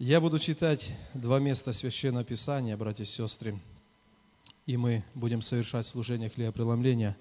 Я 0.00 0.20
буду 0.20 0.40
читать 0.40 0.92
два 1.14 1.38
места 1.38 1.72
Священного 1.72 2.24
Писания, 2.24 2.76
братья 2.76 3.04
и 3.04 3.06
сестры, 3.06 3.60
и 4.66 4.76
мы 4.76 5.04
будем 5.14 5.40
совершать 5.40 5.86
служение 5.86 6.30
хлебопреломления. 6.30 7.16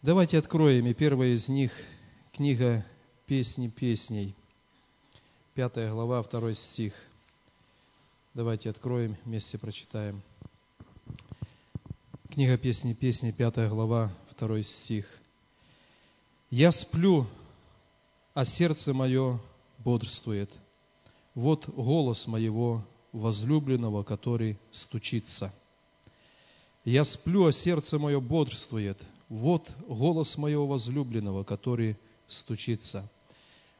Давайте 0.00 0.38
откроем, 0.38 0.86
и 0.86 0.94
первая 0.94 1.34
из 1.34 1.50
них– 1.50 1.70
книга 2.32 2.86
«Песни 3.26 3.68
песней», 3.68 4.34
пятая 5.52 5.92
глава, 5.92 6.22
второй 6.22 6.54
стих. 6.54 6.94
Давайте 8.32 8.70
откроем, 8.70 9.18
вместе 9.26 9.58
прочитаем. 9.58 10.22
Книга 12.30 12.56
«Песни 12.56 12.94
песни», 12.94 13.32
пятая 13.32 13.68
глава, 13.68 14.10
второй 14.30 14.62
стих. 14.62 15.06
«Я 16.48 16.72
сплю, 16.72 17.26
а 18.32 18.46
сердце 18.46 18.94
мое 18.94 19.38
бодрствует– 19.84 20.50
вот 21.34 21.68
голос 21.68 22.26
моего 22.26 22.84
возлюбленного, 23.12 24.02
который 24.02 24.58
стучится. 24.70 25.52
Я 26.84 27.04
сплю, 27.04 27.46
а 27.46 27.52
сердце 27.52 27.98
мое 27.98 28.20
бодрствует. 28.20 29.02
Вот 29.28 29.70
голос 29.86 30.36
моего 30.38 30.66
возлюбленного, 30.66 31.44
который 31.44 31.96
стучится. 32.26 33.08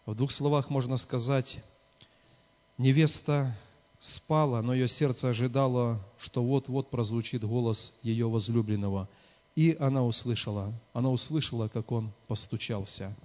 В 0.06 0.14
двух 0.14 0.32
словах 0.32 0.70
можно 0.70 0.96
сказать, 0.96 1.58
невеста 2.78 3.56
спала, 4.00 4.62
но 4.62 4.74
ее 4.74 4.88
сердце 4.88 5.28
ожидало, 5.28 6.00
что 6.18 6.42
вот-вот 6.42 6.90
прозвучит 6.90 7.44
голос 7.44 7.92
ее 8.02 8.28
возлюбленного. 8.28 9.08
И 9.56 9.76
она 9.78 10.04
услышала, 10.04 10.72
она 10.92 11.10
услышала, 11.10 11.68
как 11.68 11.90
он 11.92 12.12
постучался. 12.28 13.16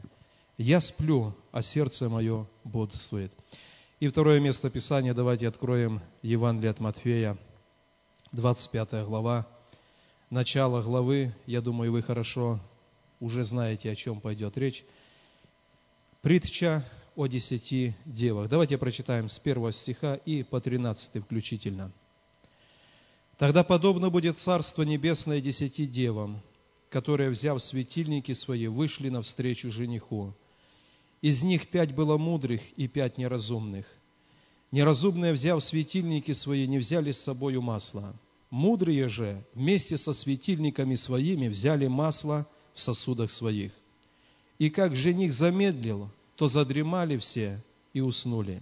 Я 0.58 0.82
сплю, 0.82 1.34
а 1.52 1.62
сердце 1.62 2.10
мое 2.10 2.48
бодрствует. 2.64 3.32
И 3.98 4.10
второе 4.10 4.42
место 4.42 4.70
Писания, 4.70 5.14
давайте 5.14 5.48
откроем 5.48 6.02
Евангелие 6.22 6.72
от 6.72 6.82
Матфея, 6.82 7.38
25 8.34 9.06
глава. 9.06 9.48
Начало 10.30 10.82
главы, 10.82 11.34
я 11.46 11.62
думаю, 11.62 11.94
вы 11.94 12.02
хорошо 12.02 12.60
уже 13.22 13.46
знаете, 13.46 13.90
о 13.90 13.96
чем 13.96 14.20
пойдет 14.20 14.58
речь. 14.58 14.84
Притча 16.22 16.84
о 17.16 17.28
десяти 17.28 17.94
девах. 18.06 18.50
Давайте 18.50 18.78
прочитаем 18.78 19.30
с 19.30 19.40
первого 19.40 19.72
стиха 19.72 20.16
и 20.16 20.44
по 20.44 20.60
тринадцатый 20.60 21.22
включительно. 21.22 21.94
«Тогда 23.38 23.64
подобно 23.64 24.10
будет 24.10 24.38
Царство 24.40 24.84
Небесное 24.84 25.40
десяти 25.40 25.88
девам, 25.88 26.42
которые, 26.90 27.30
взяв 27.30 27.62
светильники 27.62 28.34
свои, 28.34 28.68
вышли 28.68 29.08
навстречу 29.08 29.72
жениху. 29.72 30.36
Из 31.26 31.42
них 31.42 31.70
пять 31.70 31.92
было 31.96 32.20
мудрых 32.20 32.62
и 32.78 32.88
пять 32.88 33.18
неразумных. 33.18 33.88
Неразумные, 34.72 35.34
взяв 35.34 35.64
светильники 35.64 36.34
свои, 36.34 36.68
не 36.68 36.78
взяли 36.78 37.12
с 37.12 37.24
собою 37.24 37.64
масла. 37.64 38.14
Мудрые 38.52 39.08
же 39.08 39.44
вместе 39.56 39.98
со 39.98 40.14
светильниками 40.14 40.94
своими 40.94 41.48
взяли 41.48 41.88
масло 41.88 42.48
в 42.76 42.80
сосудах 42.80 43.32
своих. 43.32 43.72
И 44.60 44.70
как 44.70 44.96
жених 44.96 45.34
замедлил, 45.34 46.12
то 46.36 46.46
задремали 46.46 47.18
все 47.18 47.60
и 47.92 48.02
уснули. 48.02 48.62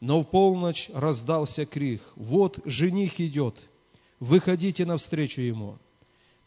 Но 0.00 0.22
в 0.22 0.30
полночь 0.30 0.88
раздался 0.94 1.66
крик, 1.66 2.00
«Вот 2.16 2.58
жених 2.64 3.20
идет, 3.20 3.54
выходите 4.18 4.86
навстречу 4.86 5.42
ему». 5.42 5.76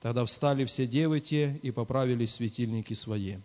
Тогда 0.02 0.26
встали 0.26 0.66
все 0.66 0.88
девы 0.88 1.20
те 1.20 1.60
и 1.62 1.70
поправили 1.70 2.26
светильники 2.26 2.96
свои. 2.96 3.36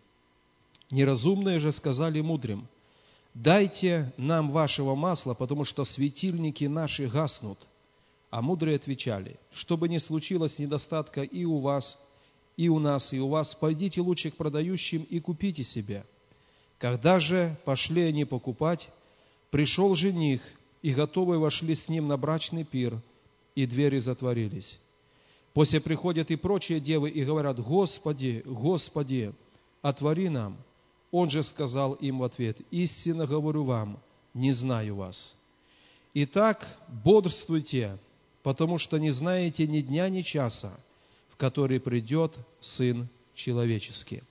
Неразумные 0.91 1.59
же 1.59 1.73
сказали 1.73 2.21
мудрым, 2.21 2.69
«Дайте 3.35 4.13
нам 4.17 4.53
вашего 4.53 4.95
масла, 4.95 5.35
потому 5.35 5.65
что 5.65 5.85
светильники 5.85 6.65
наши 6.65 7.09
гаснут». 7.09 7.59
А 8.31 8.43
мудрые 8.43 8.77
отвечали, 8.77 9.37
«Чтобы 9.53 9.89
не 9.89 9.99
случилось 9.99 10.59
недостатка 10.59 11.23
и 11.23 11.45
у 11.45 11.59
вас, 11.59 11.99
и 12.57 12.69
у 12.69 12.79
нас, 12.79 13.13
и 13.13 13.19
у 13.19 13.29
вас, 13.29 13.55
пойдите 13.55 14.01
лучше 14.01 14.31
к 14.31 14.37
продающим 14.37 15.03
и 15.03 15.19
купите 15.21 15.65
себе». 15.65 16.05
Когда 16.79 17.19
же 17.19 17.57
пошли 17.65 18.03
они 18.03 18.25
покупать, 18.25 18.89
пришел 19.51 19.95
жених, 19.95 20.43
и 20.83 20.93
готовые 20.93 21.39
вошли 21.39 21.75
с 21.75 21.89
ним 21.89 22.09
на 22.09 22.17
брачный 22.17 22.65
пир, 22.65 23.01
и 23.55 23.67
двери 23.67 23.99
затворились. 23.99 24.79
После 25.55 25.81
приходят 25.81 26.31
и 26.31 26.37
прочие 26.37 26.81
девы 26.81 27.09
и 27.09 27.25
говорят, 27.25 27.59
«Господи, 27.59 28.43
Господи, 28.45 29.33
отвори 29.81 30.29
нам». 30.29 30.59
Он 31.17 31.31
же 31.31 31.45
сказал 31.45 31.93
им 31.93 32.19
в 32.19 32.25
ответ, 32.25 32.59
«Истинно 32.73 33.25
говорю 33.25 33.63
вам, 33.63 34.03
не 34.35 34.51
знаю 34.51 34.97
вас». 34.97 35.37
Итак, 36.13 36.67
бодрствуйте, 36.89 37.99
потому 38.43 38.79
что 38.79 38.99
не 38.99 39.13
знаете 39.13 39.65
ни 39.69 39.81
дня, 39.81 40.09
ни 40.09 40.23
часа, 40.23 40.77
в 41.29 41.37
который 41.37 41.79
придет 41.79 42.37
Сын 42.59 43.07
Человеческий. 43.33 44.25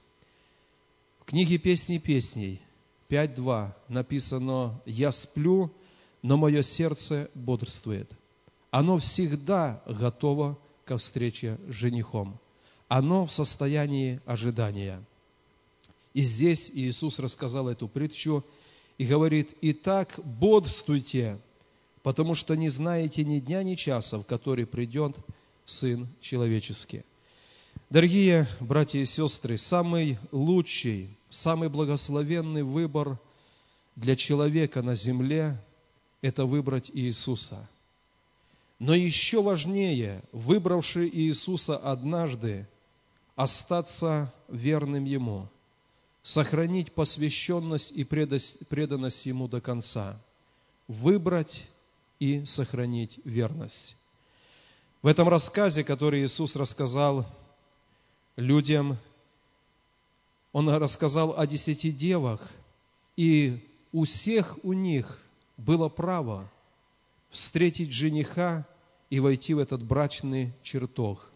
В 1.21 1.23
книге 1.23 1.57
«Песни 1.57 1.99
песней» 1.99 2.59
5.2 3.07 3.71
написано 3.88 4.81
«Я 4.85 5.13
сплю, 5.13 5.71
но 6.21 6.35
мое 6.35 6.63
сердце 6.63 7.31
бодрствует». 7.33 8.11
Оно 8.71 8.97
всегда 8.97 9.81
готово 9.85 10.59
ко 10.83 10.97
встрече 10.97 11.57
с 11.65 11.71
женихом. 11.71 12.41
Оно 12.89 13.25
в 13.25 13.31
состоянии 13.31 14.19
ожидания– 14.25 15.01
и 16.13 16.24
здесь 16.24 16.69
Иисус 16.74 17.19
рассказал 17.19 17.68
эту 17.68 17.88
притчу 17.88 18.46
и 18.97 19.06
говорит, 19.06 19.50
«Итак, 19.62 20.19
бодрствуйте, 20.24 21.40
потому 22.03 22.35
что 22.35 22.56
не 22.56 22.69
знаете 22.69 23.24
ни 23.24 23.40
дня, 23.40 23.63
ни 23.63 23.75
часа, 23.75 24.19
в 24.19 24.25
который 24.25 24.66
придет 24.68 25.16
Сын 25.66 26.07
Человеческий». 26.22 27.03
Дорогие 27.90 28.47
братья 28.59 29.00
и 29.00 29.06
сестры, 29.06 29.57
самый 29.57 30.19
лучший, 30.31 31.18
самый 31.29 31.69
благословенный 31.69 32.63
выбор 32.63 33.19
для 33.95 34.16
человека 34.16 34.81
на 34.84 34.94
земле– 34.94 35.59
это 36.22 36.45
выбрать 36.45 36.91
Иисуса. 36.94 37.68
Но 38.78 38.94
еще 38.94 39.41
важнее, 39.41 40.24
выбравший 40.31 41.09
Иисуса 41.09 41.75
однажды, 41.78 42.68
остаться 43.35 44.31
верным 44.47 45.06
Ему– 45.06 45.50
сохранить 46.23 46.94
посвященность 46.94 47.91
и 47.91 48.06
преданность 48.06 49.25
Ему 49.25 49.47
до 49.50 49.59
конца, 49.59 50.17
выбрать 50.88 51.66
и 52.19 52.45
сохранить 52.45 53.19
верность. 53.25 53.95
В 55.01 55.07
этом 55.07 55.28
рассказе, 55.28 55.83
который 55.83 56.25
Иисус 56.25 56.56
рассказал 56.56 57.25
людям, 58.38 58.97
Он 60.53 60.69
рассказал 60.69 61.38
о 61.38 61.45
десяти 61.45 61.91
девах, 61.91 62.50
и 63.17 63.59
у 63.91 64.06
всех 64.06 64.57
у 64.63 64.72
них 64.72 65.22
было 65.57 65.89
право 65.89 66.50
встретить 67.31 67.91
жениха 67.91 68.66
и 69.09 69.19
войти 69.19 69.53
в 69.53 69.59
этот 69.59 69.83
брачный 69.83 70.53
чертог 70.63 71.32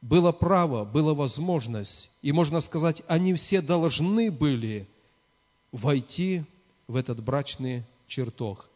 было 0.00 0.32
право, 0.32 0.84
была 0.84 1.14
возможность, 1.14 2.10
и 2.22 2.32
можно 2.32 2.60
сказать, 2.60 3.02
они 3.08 3.34
все 3.34 3.60
должны 3.60 4.30
были 4.30 4.88
войти 5.72 6.44
в 6.86 6.96
этот 6.96 7.22
брачный 7.22 7.84
чертог. 8.06 8.68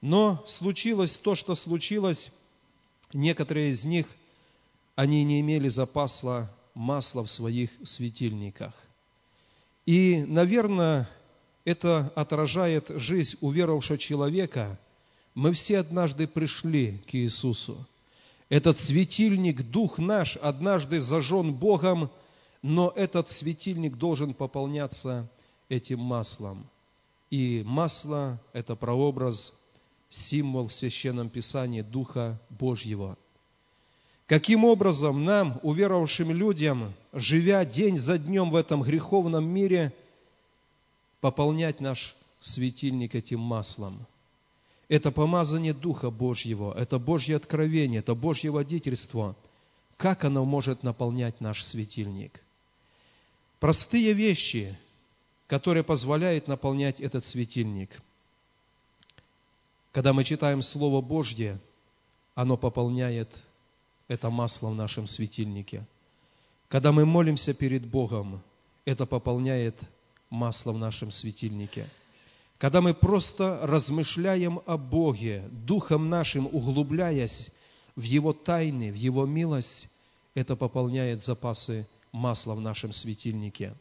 Но 0.00 0.42
случилось 0.46 1.18
то, 1.18 1.34
что 1.34 1.54
случилось, 1.54 2.30
некоторые 3.12 3.70
из 3.70 3.84
них, 3.84 4.06
они 4.94 5.24
не 5.24 5.40
имели 5.40 5.68
запаса 5.68 6.50
масла 6.74 7.24
в 7.24 7.30
своих 7.30 7.70
светильниках. 7.84 8.74
И, 9.84 10.24
наверное, 10.26 11.08
это 11.64 12.12
отражает 12.14 12.86
жизнь 12.88 13.36
уверовавшего 13.40 13.98
человека. 13.98 14.78
Мы 15.34 15.52
все 15.52 15.78
однажды 15.78 16.26
пришли 16.26 16.98
к 17.06 17.14
Иисусу– 17.14 17.86
этот 18.48 18.78
светильник, 18.78 19.62
Дух 19.70 19.98
наш, 19.98 20.36
однажды 20.36 21.00
зажжен 21.00 21.52
Богом, 21.52 22.10
но 22.62 22.92
этот 22.94 23.28
светильник 23.30 23.96
должен 23.96 24.34
пополняться 24.34 25.28
этим 25.68 26.00
маслом. 26.00 26.66
И 27.30 27.62
масло– 27.64 28.40
это 28.52 28.76
прообраз, 28.76 29.52
символ 30.08 30.68
в 30.68 30.72
Священном 30.72 31.28
Писании 31.28 31.82
Духа 31.82 32.40
Божьего. 32.48 33.18
Каким 34.26 34.64
образом 34.64 35.24
нам, 35.24 35.58
уверовавшим 35.62 36.30
людям, 36.30 36.94
живя 37.12 37.64
день 37.64 37.96
за 37.96 38.18
днем 38.18 38.50
в 38.50 38.56
этом 38.56 38.82
греховном 38.82 39.44
мире, 39.44 39.92
пополнять 41.20 41.80
наш 41.80 42.16
светильник 42.40 43.16
этим 43.16 43.40
маслом– 43.40 44.06
это 44.88 45.10
помазание 45.10 45.74
Духа 45.74 46.10
Божьего, 46.10 46.72
это 46.76 46.98
Божье 46.98 47.36
откровение, 47.36 48.00
это 48.00 48.14
Божье 48.14 48.50
водительство. 48.50 49.36
Как 49.96 50.24
оно 50.24 50.44
может 50.44 50.82
наполнять 50.82 51.40
наш 51.40 51.64
светильник? 51.64 52.42
Простые 53.58 54.12
вещи, 54.12 54.78
которые 55.46 55.82
позволяют 55.82 56.46
наполнять 56.46 57.00
этот 57.00 57.24
светильник. 57.24 58.00
Когда 59.92 60.12
мы 60.12 60.24
читаем 60.24 60.62
Слово 60.62 61.00
Божье, 61.00 61.58
оно 62.34 62.56
пополняет 62.56 63.30
это 64.08 64.30
масло 64.30 64.68
в 64.68 64.74
нашем 64.74 65.06
светильнике. 65.06 65.84
Когда 66.68 66.92
мы 66.92 67.06
молимся 67.06 67.54
перед 67.54 67.86
Богом, 67.86 68.42
это 68.84 69.06
пополняет 69.06 69.80
масло 70.30 70.72
в 70.72 70.78
нашем 70.78 71.10
светильнике. 71.10 71.88
Когда 72.58 72.80
мы 72.80 72.94
просто 72.94 73.60
размышляем 73.62 74.60
о 74.64 74.78
Боге, 74.78 75.44
духом 75.50 76.08
нашим 76.08 76.46
углубляясь 76.46 77.50
в 77.94 78.02
Его 78.02 78.32
тайны, 78.32 78.90
в 78.90 78.94
Его 78.94 79.26
милость, 79.26 79.88
это 80.34 80.56
пополняет 80.56 81.22
запасы 81.22 81.86
масла 82.12 82.54
в 82.54 82.60
нашем 82.60 82.92
светильнике. 82.92 83.74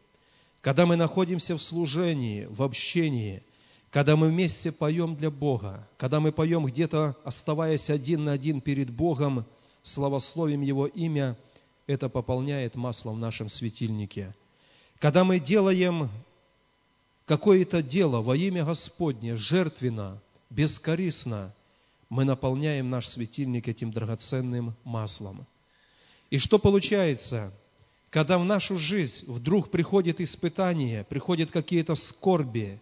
Когда 0.59 0.85
мы 0.85 0.97
находимся 0.97 1.55
в 1.55 1.61
служении, 1.61 2.45
в 2.45 2.63
общении, 2.63 3.43
когда 3.91 4.17
мы 4.17 4.29
вместе 4.29 4.73
поем 4.73 5.15
для 5.15 5.31
Бога, 5.31 5.87
когда 5.97 6.19
мы 6.19 6.33
поем 6.33 6.65
где-то, 6.65 7.15
оставаясь 7.23 7.89
один 7.89 8.25
на 8.25 8.33
один 8.33 8.59
перед 8.59 8.89
Богом, 8.89 9.45
славословим 9.83 10.61
Его 10.61 10.87
имя, 10.87 11.37
это 11.87 12.09
пополняет 12.09 12.75
масло 12.75 13.11
в 13.11 13.19
нашем 13.19 13.47
светильнике. 13.47 14.35
Когда 14.99 15.23
мы 15.23 15.39
делаем 15.39 16.09
какое-то 17.25 17.81
дело 17.81 18.21
во 18.21 18.35
имя 18.35 18.65
Господне, 18.65 19.35
жертвенно, 19.35 20.21
бескорыстно, 20.49 21.53
мы 22.09 22.23
наполняем 22.23 22.89
наш 22.89 23.07
светильник 23.07 23.67
этим 23.67 23.91
драгоценным 23.91 24.75
маслом. 24.83 25.45
И 26.29 26.37
что 26.37 26.59
получается? 26.59 27.51
Когда 28.09 28.37
в 28.37 28.45
нашу 28.45 28.77
жизнь 28.77 29.25
вдруг 29.27 29.69
приходит 29.69 30.21
испытание, 30.21 31.03
приходят 31.03 31.51
какие-то 31.51 31.95
скорби, 31.95 32.79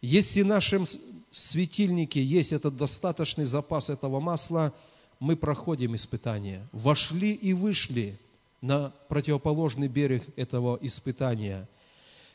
если 0.00 0.42
в 0.42 0.46
нашем 0.46 0.86
светильнике 1.30 2.22
есть 2.22 2.52
этот 2.52 2.76
достаточный 2.76 3.44
запас 3.44 3.90
этого 3.90 4.20
масла– 4.20 4.72
мы 5.22 5.36
проходим 5.36 5.94
испытания, 5.94 6.66
вошли 6.72 7.32
и 7.32 7.52
вышли 7.52 8.18
на 8.60 8.92
противоположный 9.08 9.86
берег 9.86 10.24
этого 10.34 10.76
испытания. 10.82 11.68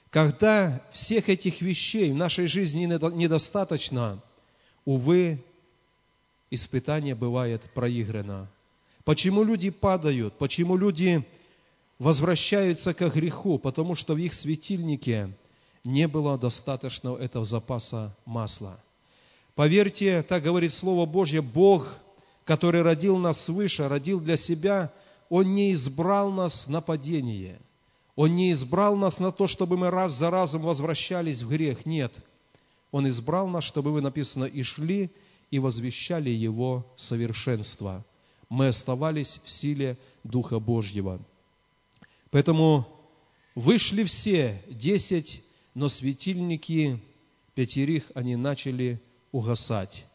Когда 0.10 0.82
всех 0.92 1.30
этих 1.30 1.62
вещей 1.62 2.12
в 2.12 2.16
нашей 2.16 2.48
жизни 2.48 2.86
недостаточно, 2.86 4.24
увы, 4.86 5.44
испытание 6.50 7.16
бывает 7.16 7.62
проиграно. 7.74 8.50
Почему 9.04 9.44
люди 9.44 9.70
падают? 9.70 10.38
Почему 10.38 10.78
люди 10.78 11.26
возвращаются 12.00 12.94
к 12.94 13.08
греху? 13.10 13.60
Потому 13.60 13.96
что 13.96 14.14
в 14.14 14.18
их 14.18 14.34
светильнике 14.34 15.36
не 15.84 16.08
было 16.08 16.38
достаточного 16.38 17.18
этого 17.18 17.46
запаса 17.46 18.16
масла. 18.26 18.80
Поверьте, 19.56 20.24
так 20.24 20.44
говорит 20.44 20.74
Слово 20.74 21.06
Божье, 21.06 21.42
Бог– 21.42 21.94
который 22.48 22.82
родил 22.82 23.18
нас 23.18 23.44
свыше, 23.46 23.90
родил 23.90 24.22
для 24.22 24.38
себя, 24.38 24.94
Он 25.30 25.54
не 25.54 25.74
избрал 25.74 26.32
нас 26.32 26.66
на 26.68 26.80
падение. 26.80 27.60
Он 28.18 28.36
не 28.36 28.52
избрал 28.52 28.96
нас 28.96 29.20
на 29.20 29.32
то, 29.32 29.46
чтобы 29.46 29.78
мы 29.78 29.92
раз 29.92 30.12
за 30.14 30.32
разом 30.32 30.64
возвращались 30.64 31.44
в 31.44 31.50
грех. 31.50 31.86
Нет. 31.86 32.12
Он 32.92 33.08
избрал 33.08 33.48
нас, 33.48 33.64
чтобы 33.64 33.94
вы, 33.94 34.02
написано, 34.02 34.46
и 34.46 34.64
шли, 34.64 35.12
и 35.52 35.60
возвещали 35.60 36.32
Его 36.32 36.84
совершенство. 36.96 38.04
Мы 38.50 38.70
оставались 38.70 39.40
в 39.44 39.50
силе 39.50 39.98
Духа 40.24 40.60
Божьего. 40.60 41.20
Поэтому 42.32 42.88
вышли 43.54 44.04
все, 44.04 44.64
десять, 44.68 45.44
но 45.76 45.88
светильники 45.88 47.00
пятерых, 47.54 48.12
они 48.16 48.36
начали 48.36 49.00
угасать. 49.32 50.08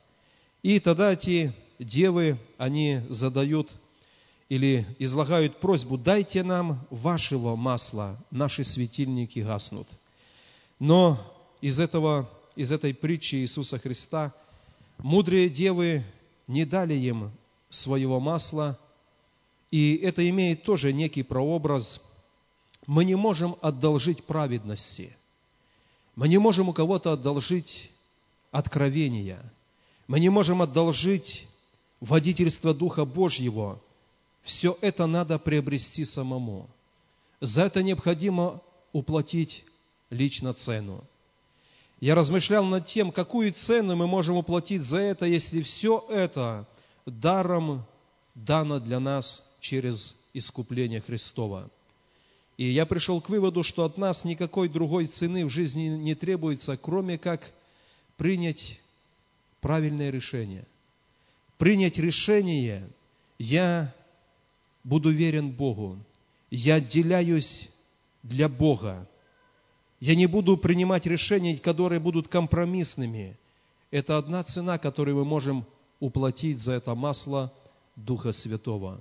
И 0.64 0.80
тогда 0.80 1.12
эти 1.12 1.52
девы, 1.78 2.36
они 2.58 3.02
задают 3.10 3.70
или 4.52 4.84
излагают 4.98 5.60
просьбу, 5.60 5.96
дайте 5.96 6.42
нам 6.42 6.86
вашего 6.90 7.56
масла, 7.56 8.18
наши 8.30 8.64
светильники 8.64 9.38
гаснут. 9.38 9.88
Но 10.78 11.18
из, 11.62 11.80
этого, 11.80 12.28
из 12.54 12.70
этой 12.70 12.92
притчи 12.92 13.36
Иисуса 13.36 13.78
Христа 13.78 14.34
мудрые 14.98 15.48
девы 15.48 16.04
не 16.46 16.66
дали 16.66 16.92
им 16.92 17.30
своего 17.70 18.20
масла, 18.20 18.78
и 19.70 19.94
это 19.94 20.28
имеет 20.28 20.64
тоже 20.64 20.92
некий 20.92 21.22
прообраз. 21.22 21.98
Мы 22.86 23.06
не 23.06 23.14
можем 23.14 23.56
одолжить 23.62 24.22
праведности, 24.24 25.16
мы 26.14 26.28
не 26.28 26.36
можем 26.36 26.68
у 26.68 26.74
кого-то 26.74 27.12
одолжить 27.14 27.90
откровения, 28.50 29.42
мы 30.08 30.20
не 30.20 30.28
можем 30.28 30.60
одолжить 30.60 31.48
водительство 32.00 32.74
Духа 32.74 33.06
Божьего, 33.06 33.80
все 34.42 34.76
это 34.80 35.06
надо 35.06 35.38
приобрести 35.38 36.04
самому. 36.04 36.68
За 37.40 37.62
это 37.62 37.82
необходимо 37.82 38.60
уплатить 38.92 39.64
лично 40.10 40.52
цену. 40.52 41.04
Я 42.00 42.14
размышлял 42.14 42.64
над 42.64 42.86
тем, 42.86 43.12
какую 43.12 43.52
цену 43.52 43.96
мы 43.96 44.06
можем 44.06 44.36
уплатить 44.36 44.82
за 44.82 44.98
это, 44.98 45.26
если 45.26 45.62
все 45.62 46.04
это 46.08 46.66
даром 47.06 47.84
дано 48.34 48.80
для 48.80 48.98
нас 48.98 49.42
через 49.60 50.16
искупление 50.34 51.00
Христова. 51.00 51.70
И 52.56 52.70
я 52.70 52.86
пришел 52.86 53.20
к 53.20 53.28
выводу, 53.28 53.62
что 53.62 53.84
от 53.84 53.98
нас 53.98 54.24
никакой 54.24 54.68
другой 54.68 55.06
цены 55.06 55.46
в 55.46 55.48
жизни 55.48 55.88
не 55.88 56.14
требуется, 56.14 56.76
кроме 56.76 57.18
как 57.18 57.52
принять 58.16 58.80
правильное 59.60 60.10
решение 60.10 60.66
принять 61.62 61.96
решение, 61.96 62.90
я 63.38 63.94
буду 64.84 65.10
верен 65.10 65.50
Богу, 65.50 65.98
я 66.50 66.76
отделяюсь 66.76 67.68
для 68.22 68.48
Бога, 68.48 69.08
я 70.00 70.14
не 70.14 70.26
буду 70.26 70.56
принимать 70.56 71.06
решения, 71.06 71.56
которые 71.56 72.00
будут 72.00 72.26
компромиссными. 72.26 73.36
Это 73.92 74.18
одна 74.18 74.42
цена, 74.42 74.78
которую 74.78 75.18
мы 75.18 75.24
можем 75.24 75.64
уплатить 76.00 76.58
за 76.58 76.72
это 76.72 76.94
масло 76.96 77.52
Духа 77.94 78.32
Святого. 78.32 79.00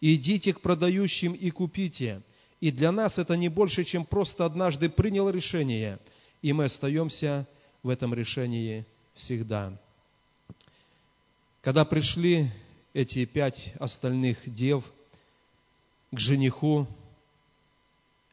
Идите 0.00 0.52
к 0.52 0.60
продающим 0.60 1.32
и 1.32 1.50
купите. 1.50 2.22
И 2.60 2.72
для 2.72 2.90
нас 2.90 3.18
это 3.18 3.36
не 3.36 3.48
больше, 3.48 3.84
чем 3.84 4.04
просто 4.04 4.44
однажды 4.44 4.88
принял 4.88 5.30
решение, 5.30 6.00
и 6.42 6.52
мы 6.52 6.64
остаемся 6.64 7.46
в 7.82 7.88
этом 7.88 8.12
решении 8.12 8.84
всегда. 9.14 9.78
Когда 11.60 11.84
пришли 11.84 12.50
эти 12.92 13.24
пять 13.24 13.72
остальных 13.78 14.52
дев 14.52 14.84
к 16.12 16.18
жениху, 16.18 16.86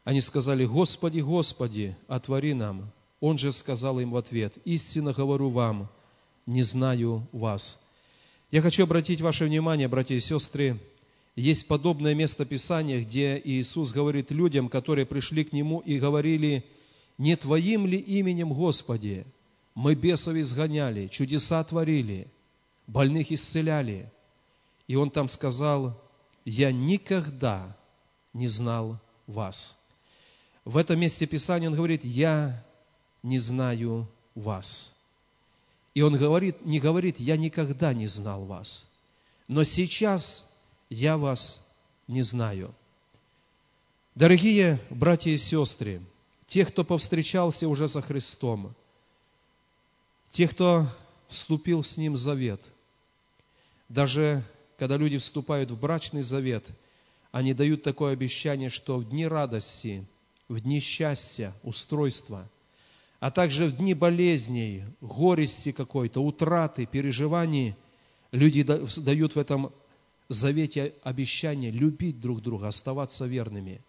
они 0.03 0.21
сказали, 0.21 0.65
«Господи, 0.65 1.19
Господи, 1.19 1.95
отвори 2.07 2.53
нам». 2.53 2.91
Он 3.19 3.37
же 3.37 3.51
сказал 3.51 3.99
им 3.99 4.11
в 4.11 4.17
ответ, 4.17 4.53
«Истинно 4.65 5.13
говорю 5.13 5.49
вам, 5.49 5.89
не 6.45 6.63
знаю 6.63 7.27
вас». 7.31 7.77
Я 8.51 8.61
хочу 8.61 8.83
обратить 8.83 9.21
ваше 9.21 9.45
внимание, 9.45 9.87
братья 9.87 10.15
и 10.15 10.19
сестры, 10.19 10.79
есть 11.35 11.67
подобное 11.67 12.15
место 12.15 12.45
Писания, 12.45 13.01
где 13.01 13.39
Иисус 13.43 13.91
говорит 13.91 14.31
людям, 14.31 14.67
которые 14.67 15.05
пришли 15.05 15.43
к 15.43 15.53
Нему 15.53 15.79
и 15.79 15.99
говорили, 15.99 16.65
«Не 17.17 17.35
Твоим 17.35 17.85
ли 17.85 17.97
именем, 17.97 18.51
Господи, 18.53 19.25
мы 19.75 19.95
бесов 19.95 20.35
изгоняли, 20.35 21.07
чудеса 21.07 21.63
творили, 21.63 22.27
больных 22.87 23.31
исцеляли. 23.31 24.11
И 24.87 24.95
он 24.95 25.11
там 25.11 25.29
сказал, 25.29 26.01
я 26.49 26.71
никогда 26.71 27.75
не 28.33 28.47
знал 28.47 28.99
вас. 29.27 29.77
В 30.65 30.77
этом 30.77 30.99
месте 30.99 31.25
Писания 31.25 31.69
он 31.69 31.75
говорит, 31.75 32.03
я 32.03 32.63
не 33.23 33.39
знаю 33.39 34.07
вас. 34.35 34.93
И 35.93 36.01
он 36.01 36.17
говорит, 36.17 36.65
не 36.65 36.79
говорит, 36.79 37.19
я 37.19 37.37
никогда 37.37 37.93
не 37.93 38.07
знал 38.07 38.45
вас. 38.45 38.85
Но 39.47 39.63
сейчас 39.63 40.45
я 40.89 41.17
вас 41.17 41.59
не 42.07 42.21
знаю. 42.21 42.73
Дорогие 44.15 44.79
братья 44.89 45.31
и 45.31 45.37
сестры, 45.37 46.01
те, 46.47 46.65
кто 46.65 46.83
повстречался 46.83 47.67
уже 47.67 47.87
со 47.87 48.01
Христом, 48.01 48.75
те, 50.31 50.47
кто 50.47 50.87
вступил 51.29 51.83
с 51.83 51.97
Ним 51.97 52.17
завет– 52.17 52.61
даже 53.89 54.43
когда 54.79 54.95
люди 54.95 55.17
вступают 55.17 55.69
в 55.69 55.79
брачный 55.79 56.21
завет, 56.21 56.65
они 57.31 57.53
дают 57.53 57.83
такое 57.83 58.13
обещание, 58.13 58.69
что 58.69 58.97
в 58.97 59.09
дни 59.09 59.27
радости, 59.27 60.05
в 60.47 60.59
дни 60.61 60.79
счастья, 60.79 61.53
устройства, 61.63 62.49
а 63.19 63.29
также 63.29 63.67
в 63.67 63.75
дни 63.75 63.93
болезней, 63.93 64.85
горести 65.01 65.73
какой-то, 65.73 66.21
утраты, 66.23 66.85
переживаний, 66.85 67.75
люди 68.31 68.63
дают 68.63 69.35
в 69.35 69.39
этом 69.39 69.73
завете 70.29 70.93
обещание 71.03 71.71
любить 71.71 72.21
друг 72.21 72.41
друга, 72.41 72.69
оставаться 72.69 73.25
верными. 73.25 73.81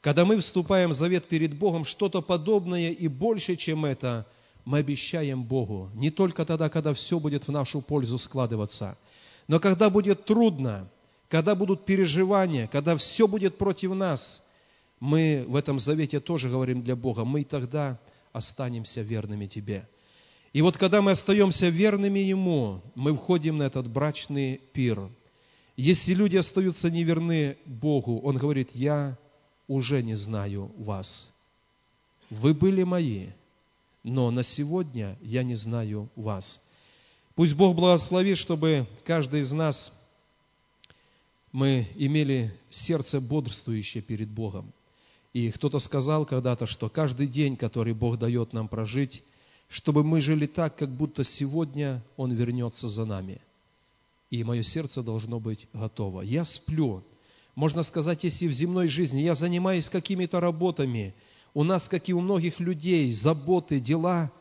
Когда 0.00 0.24
мы 0.24 0.40
вступаем 0.40 0.90
в 0.90 0.94
завет 0.94 1.26
перед 1.26 1.56
Богом, 1.56 1.84
что-то 1.84 2.22
подобное 2.22 2.90
и 2.90 3.06
больше, 3.06 3.56
чем 3.56 3.84
это, 3.84 4.26
мы 4.64 4.78
обещаем 4.78 5.44
Богу, 5.44 5.90
не 5.94 6.10
только 6.10 6.44
тогда, 6.44 6.68
когда 6.68 6.92
все 6.92 7.20
будет 7.20 7.46
в 7.46 7.52
нашу 7.52 7.80
пользу 7.80 8.18
складываться, 8.18 8.98
но 9.48 9.58
когда 9.58 9.88
будет 9.88 10.26
трудно, 10.26 10.88
когда 11.28 11.54
будут 11.54 11.84
переживания, 11.84 12.68
когда 12.68 12.96
все 12.96 13.26
будет 13.26 13.58
против 13.58 13.94
нас, 13.94 14.42
мы 15.00 15.44
в 15.48 15.56
этом 15.56 15.78
завете 15.78 16.20
тоже 16.20 16.50
говорим 16.50 16.82
для 16.82 16.94
Бога, 16.94 17.24
мы 17.24 17.44
тогда 17.44 17.98
останемся 18.32 19.00
верными 19.00 19.46
Тебе. 19.46 19.88
И 20.52 20.62
вот 20.62 20.76
когда 20.76 21.02
мы 21.02 21.12
остаемся 21.12 21.68
верными 21.68 22.18
Ему, 22.18 22.82
мы 22.94 23.14
входим 23.14 23.58
на 23.58 23.64
этот 23.64 23.88
брачный 23.88 24.60
пир. 24.72 25.08
Если 25.76 26.14
люди 26.14 26.36
остаются 26.36 26.90
неверны 26.90 27.56
Богу, 27.64 28.20
Он 28.20 28.36
говорит, 28.36 28.70
я 28.72 29.16
уже 29.66 30.02
не 30.02 30.14
знаю 30.14 30.72
вас. 30.76 31.30
Вы 32.30 32.52
были 32.52 32.82
мои, 32.82 33.28
но 34.02 34.30
на 34.30 34.42
сегодня 34.42 35.16
я 35.20 35.42
не 35.42 35.54
знаю 35.54 36.10
вас. 36.16 36.60
Пусть 37.38 37.54
Бог 37.54 37.76
благословит, 37.76 38.36
чтобы 38.36 38.88
каждый 39.04 39.42
из 39.42 39.52
нас 39.52 39.92
мы 41.52 41.86
имели 41.94 42.52
сердце 42.68 43.20
бодрствующее 43.20 44.02
перед 44.02 44.28
Богом. 44.28 44.72
И 45.32 45.52
кто-то 45.52 45.78
сказал 45.78 46.26
когда-то, 46.26 46.66
что 46.66 46.88
каждый 46.88 47.28
день, 47.28 47.56
который 47.56 47.94
Бог 47.94 48.18
дает 48.18 48.52
нам 48.52 48.66
прожить, 48.66 49.22
чтобы 49.68 50.02
мы 50.02 50.20
жили 50.20 50.46
так, 50.46 50.74
как 50.74 50.90
будто 50.90 51.22
сегодня 51.22 52.02
Он 52.16 52.32
вернется 52.32 52.88
за 52.88 53.04
нами. 53.04 53.40
И 54.30 54.42
мое 54.42 54.64
сердце 54.64 55.04
должно 55.04 55.38
быть 55.38 55.68
готово. 55.72 56.22
Я 56.22 56.44
сплю. 56.44 57.04
Можно 57.54 57.84
сказать, 57.84 58.24
если 58.24 58.48
в 58.48 58.52
земной 58.52 58.88
жизни 58.88 59.20
я 59.20 59.36
занимаюсь 59.36 59.88
какими-то 59.88 60.40
работами, 60.40 61.14
у 61.54 61.62
нас, 61.62 61.88
как 61.88 62.08
и 62.08 62.12
у 62.12 62.20
многих 62.20 62.58
людей, 62.58 63.12
заботы, 63.12 63.78
дела, 63.78 64.32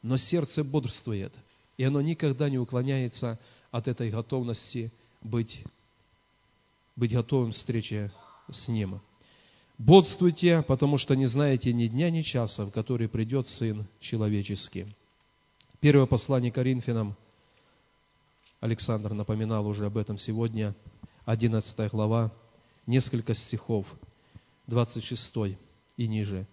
но 0.00 0.16
сердце 0.16 0.64
бодрствует, 0.64 1.34
и 1.76 1.84
оно 1.84 2.00
никогда 2.00 2.48
не 2.48 2.58
уклоняется 2.58 3.38
от 3.70 3.88
этой 3.88 4.10
готовности 4.10 4.92
быть, 5.22 5.64
быть 6.94 7.12
готовым 7.12 7.52
к 7.52 7.54
встрече 7.54 8.10
с 8.50 8.68
Ним. 8.68 9.00
Бодствуйте, 9.78 10.62
потому 10.62 10.96
что 10.96 11.14
не 11.14 11.26
знаете 11.26 11.72
ни 11.72 11.86
дня, 11.86 12.10
ни 12.10 12.22
часа, 12.22 12.64
в 12.64 12.70
который 12.70 13.08
придет 13.08 13.46
Сын 13.46 13.86
Человеческий. 14.00 14.86
Первое 15.80 16.06
послание 16.06 16.50
Коринфянам, 16.50 17.14
Александр 18.60 19.12
напоминал 19.12 19.66
уже 19.66 19.86
об 19.86 19.98
этом 19.98 20.16
сегодня, 20.16 20.74
11 21.26 21.90
глава, 21.92 22.32
несколько 22.86 23.34
стихов, 23.34 23.86
26 24.66 25.58
и 25.98 26.06
ниже. 26.06 26.46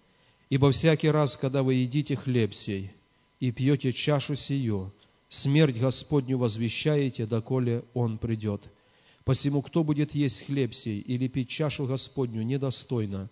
«Ибо 0.49 0.71
всякий 0.71 1.09
раз, 1.09 1.37
когда 1.37 1.63
вы 1.63 1.75
едите 1.75 2.17
хлеб 2.17 2.53
сей 2.53 2.91
и 3.39 3.51
пьете 3.51 3.93
чашу 3.93 4.35
сию, 4.35 4.91
смерть 5.33 5.77
Господню 5.77 6.37
возвещаете, 6.37 7.25
доколе 7.25 7.83
Он 7.93 8.17
придет». 8.17 8.61
Посему, 9.23 9.61
кто 9.61 9.83
будет 9.83 10.13
есть 10.13 10.45
хлеб 10.45 10.73
сей 10.73 10.99
или 10.99 11.27
пить 11.27 11.49
чашу 11.49 11.85
Господню 11.85 12.43
недостойно, 12.43 13.29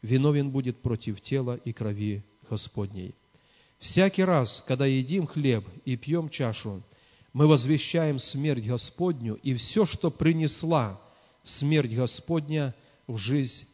виновен 0.00 0.50
будет 0.50 0.80
против 0.82 1.20
тела 1.20 1.56
и 1.64 1.72
крови 1.72 2.24
Господней. 2.48 3.14
Всякий 3.80 4.22
раз, 4.22 4.62
когда 4.68 4.86
едим 4.86 5.26
хлеб 5.26 5.64
и 5.84 5.96
пьем 5.96 6.28
чашу, 6.28 6.82
мы 7.32 7.48
возвещаем 7.48 8.20
смерть 8.20 8.64
Господню 8.64 9.34
и 9.42 9.54
все, 9.54 9.84
что 9.84 10.10
принесла 10.10 11.00
смерть 11.42 11.92
Господня 11.92 12.74
в 13.08 13.16
жизнь 13.16 13.66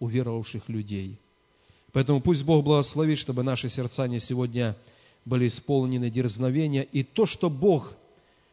уверовавших 0.00 0.68
людей. 0.68 1.18
Поэтому 1.92 2.20
пусть 2.20 2.44
Бог 2.44 2.64
благословит, 2.64 3.16
чтобы 3.16 3.42
наши 3.42 3.70
сердца 3.70 4.06
не 4.06 4.20
сегодня 4.20 4.76
были 5.28 5.46
исполнены 5.46 6.10
дерзновения, 6.10 6.82
и 6.82 7.02
то, 7.02 7.26
что 7.26 7.50
Бог– 7.50 7.94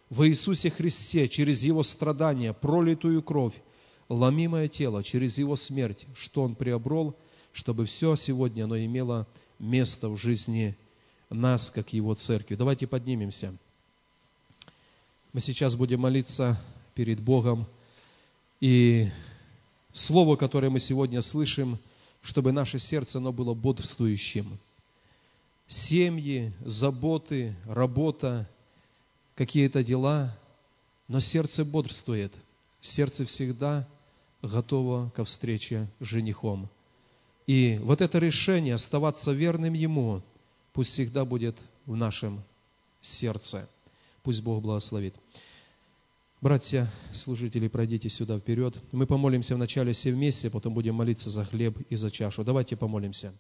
во 0.10 0.28
Иисусе 0.28 0.70
Христе 0.70 1.28
через 1.28 1.64
Его 1.64 1.84
страдания, 1.84 2.54
пролитую 2.54 3.22
кровь, 3.24 3.56
ломимое 4.10 4.68
тело, 4.68 5.04
через 5.04 5.38
Его 5.38 5.56
смерть, 5.56 6.06
что 6.16 6.44
Он 6.44 6.56
приобрел, 6.56 7.16
чтобы 7.52 7.86
все 7.86 8.16
сегодня 8.16 8.66
оно 8.66 8.78
имело 8.78 9.28
место 9.60 10.10
в 10.10 10.18
жизни 10.18 10.76
нас, 11.30 11.72
как 11.72 11.94
Его 11.94 12.14
церкви. 12.14 12.56
Давайте 12.56 12.88
поднимемся. 12.88 13.56
Мы 15.34 15.42
сейчас 15.42 15.76
будем 15.76 16.02
молиться 16.02 16.62
перед 16.94 17.20
Богом. 17.20 17.66
И 18.62 19.10
слово, 19.92 20.36
которое 20.36 20.70
мы 20.70 20.80
сегодня 20.80 21.22
слышим, 21.22 21.78
чтобы 22.22 22.52
наше 22.52 22.80
сердце 22.80 23.18
оно 23.18 23.34
было 23.34 23.54
бодрствующим. 23.54 24.58
Семьи, 25.68 26.54
заботы, 26.64 27.56
работа, 27.66 28.48
какие-то 29.36 29.84
дела, 29.84 30.38
но 31.08 31.20
сердце 31.20 31.66
бодрствует, 31.66 32.34
сердце 32.82 33.26
всегда 33.26 33.88
готово 34.42 35.10
ко 35.16 35.24
встрече 35.24 35.88
с 36.00 36.06
женихом. 36.06 36.70
И 37.48 37.80
вот 37.84 38.02
это 38.02 38.20
решение 38.20 38.76
оставаться 38.76 39.32
верным 39.32 39.74
Ему 39.74 40.22
пусть 40.74 40.92
всегда 40.92 41.26
будет 41.26 41.56
в 41.86 41.96
нашем 41.96 42.44
сердце. 43.02 43.70
Пусть 44.24 44.42
Бог 44.42 44.62
благословит. 44.62 45.16
Братья, 46.42 46.92
служители, 47.14 47.68
пройдите 47.68 48.10
сюда 48.10 48.38
вперед. 48.38 48.76
Мы 48.92 49.08
помолимся 49.08 49.56
вначале 49.56 49.94
все 49.94 50.12
вместе, 50.12 50.50
потом 50.50 50.74
будем 50.74 50.96
молиться 50.96 51.30
за 51.30 51.46
хлеб 51.46 51.78
и 51.90 51.96
за 51.96 52.12
чашу. 52.12 52.44
Давайте 52.44 52.76
помолимся. 52.76 53.34